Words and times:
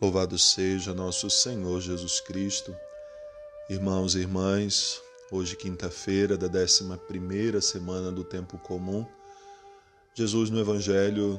Louvado 0.00 0.38
seja 0.38 0.94
nosso 0.94 1.28
Senhor 1.28 1.78
Jesus 1.78 2.20
Cristo. 2.20 2.74
Irmãos 3.68 4.14
e 4.14 4.20
irmãs, 4.20 4.98
hoje 5.30 5.54
quinta-feira 5.54 6.38
da 6.38 6.48
11ª 6.48 7.60
semana 7.60 8.10
do 8.10 8.24
tempo 8.24 8.56
comum, 8.56 9.06
Jesus 10.14 10.48
no 10.48 10.58
evangelho 10.58 11.38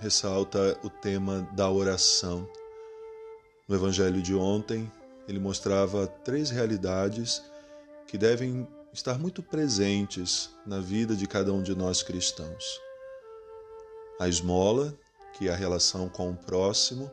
ressalta 0.00 0.76
o 0.82 0.90
tema 0.90 1.48
da 1.52 1.70
oração. 1.70 2.44
No 3.68 3.76
evangelho 3.76 4.20
de 4.20 4.34
ontem, 4.34 4.90
ele 5.28 5.38
mostrava 5.38 6.04
três 6.08 6.50
realidades 6.50 7.40
que 8.08 8.18
devem 8.18 8.66
estar 8.92 9.16
muito 9.16 9.44
presentes 9.44 10.50
na 10.66 10.80
vida 10.80 11.14
de 11.14 11.28
cada 11.28 11.52
um 11.52 11.62
de 11.62 11.72
nós 11.72 12.02
cristãos. 12.02 12.80
A 14.18 14.28
esmola, 14.28 14.92
que 15.34 15.48
é 15.48 15.52
a 15.52 15.56
relação 15.56 16.08
com 16.08 16.32
o 16.32 16.36
próximo, 16.36 17.08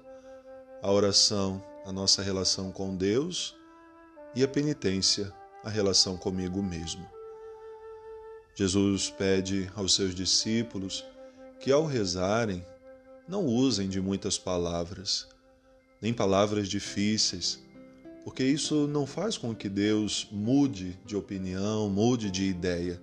a 0.82 0.92
oração, 0.92 1.64
a 1.86 1.92
nossa 1.92 2.22
relação 2.22 2.72
com 2.72 2.96
Deus 2.96 3.56
e 4.36 4.44
a 4.44 4.48
penitência, 4.48 5.34
a 5.64 5.70
relação 5.70 6.16
comigo 6.16 6.64
mesmo. 6.64 7.06
Jesus 8.56 9.10
pede 9.10 9.70
aos 9.76 9.94
seus 9.94 10.16
discípulos 10.16 11.06
que, 11.60 11.72
ao 11.72 11.86
rezarem, 11.86 12.66
não 13.28 13.46
usem 13.46 13.90
de 13.90 14.02
muitas 14.02 14.38
palavras, 14.38 15.28
nem 16.02 16.14
palavras 16.14 16.68
difíceis, 16.68 17.62
porque 18.24 18.44
isso 18.44 18.88
não 18.88 19.06
faz 19.06 19.38
com 19.38 19.54
que 19.56 19.68
Deus 19.68 20.28
mude 20.32 21.00
de 21.06 21.16
opinião, 21.16 21.90
mude 21.90 22.32
de 22.32 22.46
ideia. 22.46 23.02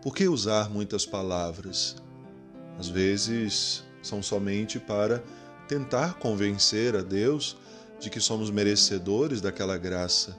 Por 0.00 0.14
que 0.14 0.28
usar 0.28 0.70
muitas 0.70 1.06
palavras? 1.06 1.96
Às 2.78 2.88
vezes 2.88 3.84
são 4.02 4.22
somente 4.22 4.78
para 4.80 5.22
tentar 5.68 6.14
convencer 6.14 6.96
a 6.96 7.02
Deus 7.02 7.56
de 8.00 8.10
que 8.10 8.20
somos 8.20 8.50
merecedores 8.50 9.40
daquela 9.40 9.78
graça. 9.78 10.36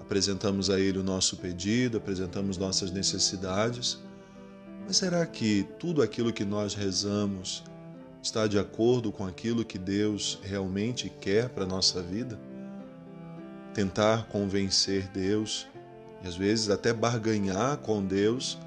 Apresentamos 0.00 0.68
a 0.68 0.78
Ele 0.78 0.98
o 0.98 1.02
nosso 1.02 1.38
pedido, 1.38 1.96
apresentamos 1.96 2.58
nossas 2.58 2.90
necessidades, 2.90 3.98
mas 4.86 4.96
será 4.98 5.24
que 5.24 5.66
tudo 5.78 6.02
aquilo 6.02 6.32
que 6.32 6.44
nós 6.44 6.74
rezamos 6.74 7.64
está 8.22 8.46
de 8.46 8.58
acordo 8.58 9.10
com 9.10 9.26
aquilo 9.26 9.64
que 9.64 9.78
Deus 9.78 10.38
realmente 10.42 11.08
quer 11.08 11.48
para 11.48 11.64
a 11.64 11.66
nossa 11.66 12.02
vida? 12.02 12.38
Tentar 13.72 14.26
convencer 14.28 15.08
Deus 15.08 15.66
e 16.22 16.28
às 16.28 16.36
vezes 16.36 16.68
até 16.68 16.92
barganhar 16.92 17.78
com 17.78 18.04
Deus 18.04 18.58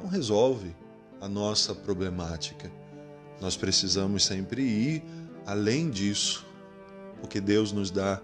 não 0.00 0.08
resolve 0.08 0.74
a 1.20 1.28
nossa 1.28 1.74
problemática. 1.74 2.70
Nós 3.40 3.56
precisamos 3.56 4.24
sempre 4.24 4.62
ir 4.62 5.02
além 5.46 5.88
disso, 5.90 6.46
porque 7.20 7.40
Deus 7.40 7.72
nos 7.72 7.90
dá 7.90 8.20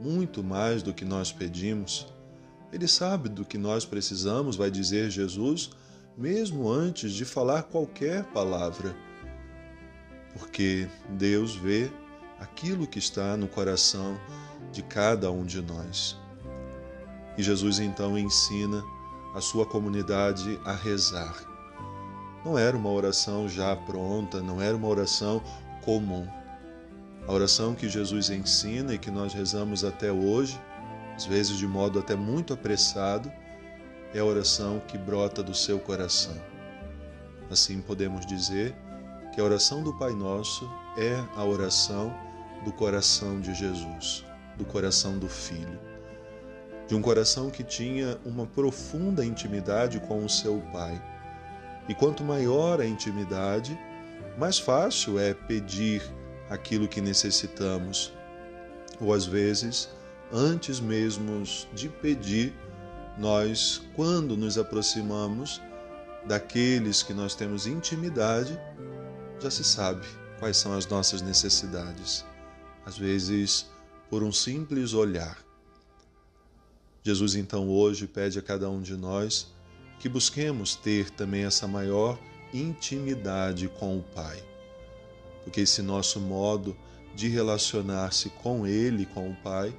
muito 0.00 0.42
mais 0.42 0.82
do 0.82 0.92
que 0.92 1.04
nós 1.04 1.32
pedimos. 1.32 2.06
Ele 2.72 2.88
sabe 2.88 3.28
do 3.28 3.44
que 3.44 3.56
nós 3.56 3.84
precisamos, 3.84 4.56
vai 4.56 4.70
dizer 4.70 5.10
Jesus, 5.10 5.70
mesmo 6.18 6.68
antes 6.68 7.12
de 7.12 7.24
falar 7.24 7.62
qualquer 7.62 8.24
palavra. 8.24 8.94
Porque 10.36 10.88
Deus 11.10 11.54
vê 11.54 11.90
aquilo 12.40 12.86
que 12.86 12.98
está 12.98 13.36
no 13.36 13.46
coração 13.46 14.18
de 14.72 14.82
cada 14.82 15.30
um 15.30 15.44
de 15.44 15.62
nós. 15.62 16.18
E 17.38 17.42
Jesus 17.42 17.78
então 17.78 18.18
ensina 18.18 18.82
a 19.34 19.40
sua 19.40 19.64
comunidade 19.64 20.58
a 20.64 20.72
rezar 20.72 21.55
não 22.46 22.56
era 22.56 22.76
uma 22.76 22.90
oração 22.90 23.48
já 23.48 23.74
pronta, 23.74 24.40
não 24.40 24.62
era 24.62 24.76
uma 24.76 24.86
oração 24.86 25.42
comum. 25.84 26.28
A 27.26 27.32
oração 27.32 27.74
que 27.74 27.88
Jesus 27.88 28.30
ensina 28.30 28.94
e 28.94 28.98
que 28.98 29.10
nós 29.10 29.34
rezamos 29.34 29.84
até 29.84 30.12
hoje, 30.12 30.56
às 31.16 31.26
vezes 31.26 31.56
de 31.58 31.66
modo 31.66 31.98
até 31.98 32.14
muito 32.14 32.54
apressado, 32.54 33.32
é 34.14 34.20
a 34.20 34.24
oração 34.24 34.80
que 34.86 34.96
brota 34.96 35.42
do 35.42 35.52
seu 35.52 35.80
coração. 35.80 36.36
Assim 37.50 37.80
podemos 37.80 38.24
dizer 38.24 38.76
que 39.34 39.40
a 39.40 39.44
oração 39.44 39.82
do 39.82 39.92
Pai 39.98 40.12
Nosso 40.12 40.70
é 40.96 41.16
a 41.34 41.44
oração 41.44 42.14
do 42.64 42.72
coração 42.72 43.40
de 43.40 43.52
Jesus, 43.54 44.24
do 44.56 44.64
coração 44.64 45.18
do 45.18 45.28
Filho. 45.28 45.80
De 46.86 46.94
um 46.94 47.02
coração 47.02 47.50
que 47.50 47.64
tinha 47.64 48.16
uma 48.24 48.46
profunda 48.46 49.24
intimidade 49.24 49.98
com 49.98 50.24
o 50.24 50.30
seu 50.30 50.62
Pai 50.72 51.02
e 51.88 51.94
quanto 51.94 52.24
maior 52.24 52.80
a 52.80 52.86
intimidade, 52.86 53.78
mais 54.38 54.58
fácil 54.58 55.18
é 55.18 55.32
pedir 55.32 56.02
aquilo 56.50 56.88
que 56.88 57.00
necessitamos. 57.00 58.12
Ou 59.00 59.12
às 59.12 59.26
vezes, 59.26 59.88
antes 60.32 60.80
mesmo 60.80 61.42
de 61.74 61.88
pedir, 61.88 62.54
nós, 63.18 63.82
quando 63.94 64.36
nos 64.36 64.58
aproximamos 64.58 65.60
daqueles 66.26 67.02
que 67.02 67.14
nós 67.14 67.34
temos 67.34 67.66
intimidade, 67.66 68.58
já 69.40 69.50
se 69.50 69.64
sabe 69.64 70.06
quais 70.38 70.56
são 70.56 70.72
as 70.72 70.86
nossas 70.86 71.22
necessidades. 71.22 72.24
Às 72.84 72.98
vezes, 72.98 73.66
por 74.10 74.22
um 74.22 74.32
simples 74.32 74.92
olhar. 74.92 75.38
Jesus 77.02 77.36
então 77.36 77.68
hoje 77.68 78.06
pede 78.06 78.38
a 78.38 78.42
cada 78.42 78.68
um 78.68 78.82
de 78.82 78.96
nós 78.96 79.54
que 79.98 80.08
busquemos 80.08 80.74
ter 80.74 81.10
também 81.10 81.44
essa 81.44 81.66
maior 81.66 82.18
intimidade 82.52 83.68
com 83.68 83.98
o 83.98 84.02
Pai. 84.02 84.42
Porque 85.42 85.62
esse 85.62 85.82
nosso 85.82 86.20
modo 86.20 86.76
de 87.14 87.28
relacionar-se 87.28 88.30
com 88.30 88.66
Ele, 88.66 89.06
com 89.06 89.30
o 89.30 89.36
Pai, 89.36 89.74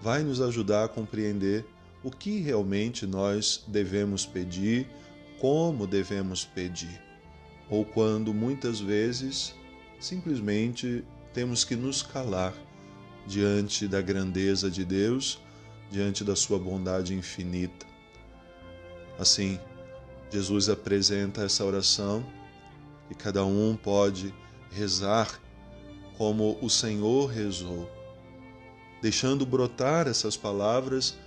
vai 0.00 0.22
nos 0.22 0.40
ajudar 0.40 0.84
a 0.84 0.88
compreender 0.88 1.64
o 2.02 2.10
que 2.10 2.40
realmente 2.40 3.06
nós 3.06 3.62
devemos 3.66 4.24
pedir, 4.24 4.88
como 5.38 5.86
devemos 5.86 6.44
pedir, 6.44 7.00
ou 7.68 7.84
quando 7.84 8.32
muitas 8.32 8.80
vezes 8.80 9.54
simplesmente 9.98 11.04
temos 11.32 11.62
que 11.64 11.76
nos 11.76 12.02
calar 12.02 12.54
diante 13.26 13.86
da 13.86 14.00
grandeza 14.00 14.70
de 14.70 14.84
Deus, 14.84 15.40
diante 15.90 16.24
da 16.24 16.34
Sua 16.34 16.58
bondade 16.58 17.14
infinita. 17.14 17.86
Assim, 19.20 19.60
Jesus 20.30 20.70
apresenta 20.70 21.42
essa 21.42 21.62
oração 21.62 22.24
e 23.10 23.14
cada 23.14 23.44
um 23.44 23.76
pode 23.76 24.34
rezar 24.70 25.38
como 26.16 26.58
o 26.62 26.70
Senhor 26.70 27.26
rezou, 27.26 27.86
deixando 29.02 29.44
brotar 29.44 30.08
essas 30.08 30.38
palavras 30.38 31.18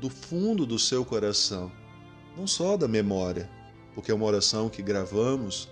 do 0.00 0.08
fundo 0.08 0.64
do 0.64 0.78
seu 0.78 1.04
coração, 1.04 1.72
não 2.36 2.46
só 2.46 2.76
da 2.76 2.86
memória, 2.86 3.50
porque 3.96 4.12
é 4.12 4.14
uma 4.14 4.26
oração 4.26 4.68
que 4.68 4.80
gravamos, 4.80 5.68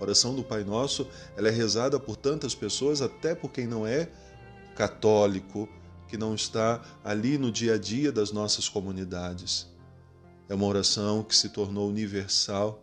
a 0.00 0.02
oração 0.02 0.34
do 0.34 0.42
Pai 0.42 0.64
Nosso, 0.64 1.06
ela 1.36 1.48
é 1.48 1.52
rezada 1.52 2.00
por 2.00 2.16
tantas 2.16 2.54
pessoas, 2.54 3.02
até 3.02 3.34
por 3.34 3.50
quem 3.52 3.66
não 3.66 3.86
é 3.86 4.08
católico, 4.74 5.68
que 6.08 6.16
não 6.16 6.34
está 6.34 6.80
ali 7.04 7.36
no 7.36 7.52
dia 7.52 7.74
a 7.74 7.78
dia 7.78 8.10
das 8.10 8.32
nossas 8.32 8.66
comunidades. 8.66 9.66
É 10.48 10.54
uma 10.54 10.66
oração 10.66 11.22
que 11.22 11.36
se 11.36 11.50
tornou 11.50 11.88
universal, 11.88 12.82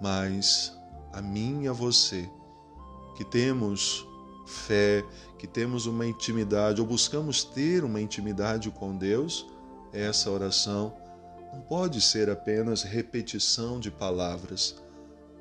mas 0.00 0.76
a 1.12 1.20
mim 1.20 1.64
e 1.64 1.68
a 1.68 1.72
você, 1.72 2.30
que 3.16 3.24
temos 3.24 4.06
fé, 4.46 5.04
que 5.38 5.46
temos 5.46 5.86
uma 5.86 6.06
intimidade 6.06 6.80
ou 6.80 6.86
buscamos 6.86 7.42
ter 7.42 7.84
uma 7.84 8.00
intimidade 8.00 8.70
com 8.70 8.96
Deus, 8.96 9.46
essa 9.92 10.30
oração 10.30 10.94
não 11.52 11.60
pode 11.60 12.00
ser 12.00 12.30
apenas 12.30 12.82
repetição 12.82 13.78
de 13.78 13.90
palavras, 13.90 14.80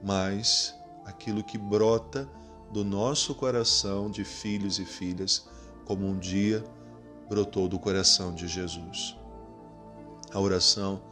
mas 0.03 0.75
aquilo 1.05 1.43
que 1.43 1.57
brota 1.57 2.27
do 2.71 2.83
nosso 2.83 3.35
coração 3.35 4.09
de 4.09 4.23
filhos 4.23 4.79
e 4.79 4.85
filhas, 4.85 5.47
como 5.85 6.07
um 6.07 6.17
dia 6.17 6.63
brotou 7.29 7.67
do 7.67 7.79
coração 7.79 8.33
de 8.33 8.47
Jesus. 8.47 9.15
A 10.33 10.39
oração 10.39 11.10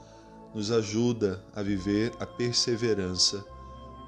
nos 0.54 0.72
ajuda 0.72 1.44
a 1.56 1.62
viver 1.62 2.12
a 2.20 2.26
perseverança. 2.26 3.46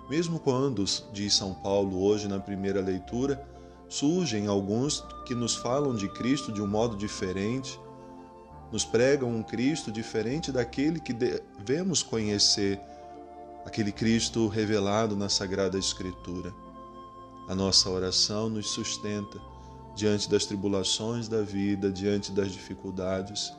Mesmo 0.10 0.40
quando, 0.40 0.84
diz 1.14 1.34
São 1.34 1.54
Paulo 1.54 2.04
hoje 2.04 2.28
na 2.28 2.40
primeira 2.40 2.82
leitura, 2.82 3.46
surgem 3.88 4.48
alguns 4.48 5.04
que 5.26 5.36
nos 5.36 5.56
falam 5.56 5.96
de 5.96 6.08
Cristo 6.10 6.52
de 6.52 6.62
um 6.62 6.68
modo 6.68 6.96
diferente, 6.96 7.80
nos 8.72 8.86
pregam 8.86 9.30
um 9.30 9.44
Cristo 9.44 9.92
diferente 9.92 10.52
daquele 10.52 11.00
que 11.00 11.14
devemos 11.14 12.02
conhecer, 12.02 12.80
aquele 13.66 13.92
Cristo 13.92 14.48
revelado 14.48 15.16
na 15.16 15.30
Sagrada 15.30 15.78
Escritura. 15.78 16.54
A 17.50 17.56
nossa 17.56 17.90
oração 17.90 18.50
nos 18.50 18.70
sustenta 18.70 19.40
diante 19.96 20.30
das 20.30 20.46
tribulações 20.46 21.28
da 21.28 21.42
vida, 21.42 21.92
diante 21.92 22.32
das 22.32 22.52
dificuldades. 22.52 23.54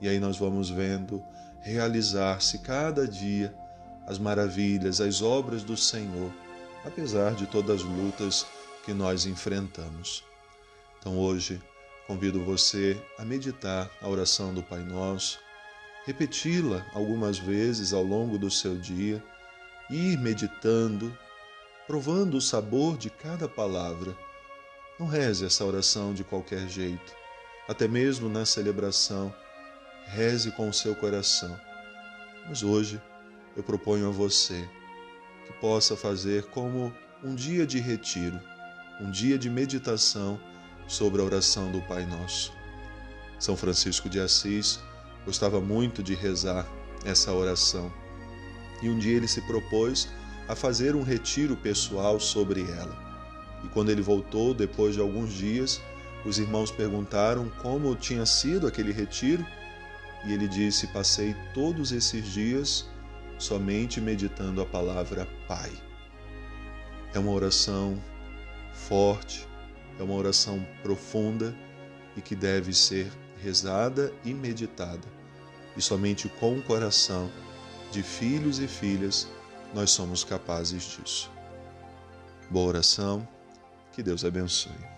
E 0.00 0.08
aí 0.08 0.20
nós 0.20 0.38
vamos 0.38 0.70
vendo 0.70 1.20
realizar-se 1.60 2.58
cada 2.58 3.06
dia 3.06 3.54
as 4.06 4.18
maravilhas, 4.18 5.00
as 5.00 5.20
obras 5.20 5.64
do 5.64 5.76
Senhor, 5.76 6.32
apesar 6.84 7.34
de 7.34 7.46
todas 7.46 7.80
as 7.80 7.86
lutas 7.86 8.46
que 8.84 8.92
nós 8.94 9.26
enfrentamos. 9.26 10.22
Então 10.98 11.18
hoje 11.18 11.60
convido 12.06 12.44
você 12.44 12.96
a 13.18 13.24
meditar 13.24 13.90
a 14.00 14.08
oração 14.08 14.54
do 14.54 14.62
Pai 14.62 14.80
Nosso, 14.80 15.40
repeti-la 16.04 16.86
algumas 16.94 17.36
vezes 17.36 17.92
ao 17.92 18.04
longo 18.04 18.38
do 18.38 18.48
seu 18.48 18.76
dia, 18.76 19.22
ir 19.90 20.16
meditando, 20.18 21.16
provando 21.86 22.36
o 22.36 22.40
sabor 22.40 22.96
de 22.96 23.10
cada 23.10 23.48
palavra. 23.48 24.16
Não 25.00 25.06
reze 25.08 25.44
essa 25.44 25.64
oração 25.64 26.14
de 26.14 26.22
qualquer 26.22 26.68
jeito, 26.68 27.12
até 27.68 27.88
mesmo 27.88 28.28
na 28.28 28.46
celebração. 28.46 29.34
Reze 30.06 30.50
com 30.52 30.68
o 30.68 30.72
seu 30.72 30.94
coração. 30.94 31.58
Mas 32.48 32.62
hoje 32.62 33.00
eu 33.56 33.62
proponho 33.62 34.08
a 34.08 34.10
você 34.10 34.68
que 35.46 35.52
possa 35.54 35.96
fazer 35.96 36.44
como 36.44 36.94
um 37.22 37.34
dia 37.34 37.66
de 37.66 37.78
retiro, 37.78 38.40
um 39.00 39.10
dia 39.10 39.36
de 39.36 39.50
meditação 39.50 40.40
sobre 40.86 41.20
a 41.20 41.24
oração 41.24 41.72
do 41.72 41.80
Pai 41.82 42.06
Nosso. 42.06 42.52
São 43.38 43.56
Francisco 43.56 44.08
de 44.08 44.20
Assis 44.20 44.80
gostava 45.24 45.60
muito 45.60 46.02
de 46.02 46.14
rezar 46.14 46.66
essa 47.04 47.32
oração 47.32 47.92
e 48.82 48.88
um 48.88 48.98
dia 48.98 49.16
ele 49.16 49.28
se 49.28 49.40
propôs 49.42 50.08
a 50.48 50.54
fazer 50.54 50.94
um 50.94 51.02
retiro 51.02 51.56
pessoal 51.56 52.20
sobre 52.20 52.62
ela. 52.62 52.96
E 53.64 53.68
quando 53.68 53.90
ele 53.90 54.02
voltou, 54.02 54.54
depois 54.54 54.94
de 54.94 55.00
alguns 55.00 55.32
dias, 55.32 55.80
os 56.24 56.38
irmãos 56.38 56.70
perguntaram 56.70 57.48
como 57.60 57.94
tinha 57.96 58.24
sido 58.24 58.66
aquele 58.66 58.92
retiro 58.92 59.44
e 60.26 60.32
ele 60.32 60.48
disse: 60.48 60.88
Passei 60.88 61.34
todos 61.54 61.92
esses 61.92 62.26
dias 62.26 62.86
somente 63.38 64.00
meditando 64.00 64.60
a 64.60 64.66
palavra 64.66 65.28
Pai. 65.46 65.70
É 67.14 67.18
uma 67.18 67.30
oração 67.30 68.02
forte, 68.72 69.46
é 69.98 70.02
uma 70.02 70.14
oração 70.14 70.66
profunda 70.82 71.54
e 72.16 72.20
que 72.20 72.34
deve 72.34 72.74
ser 72.74 73.10
rezada 73.42 74.12
e 74.24 74.34
meditada. 74.34 75.06
E 75.76 75.82
somente 75.82 76.28
com 76.28 76.58
o 76.58 76.62
coração 76.62 77.30
de 77.92 78.02
filhos 78.02 78.58
e 78.58 78.66
filhas 78.66 79.28
nós 79.74 79.90
somos 79.90 80.24
capazes 80.24 80.82
disso. 80.84 81.30
Boa 82.50 82.68
oração, 82.68 83.26
que 83.92 84.02
Deus 84.02 84.24
abençoe. 84.24 84.95